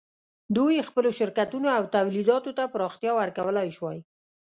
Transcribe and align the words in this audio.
دوی 0.55 0.85
خپلو 0.89 1.09
شرکتونو 1.19 1.67
او 1.77 1.83
تولیداتو 1.95 2.51
ته 2.57 2.63
پراختیا 2.73 3.11
ورکولای 3.19 3.69
شوای. 3.77 3.99